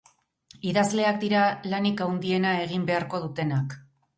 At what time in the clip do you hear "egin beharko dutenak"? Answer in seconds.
2.65-3.79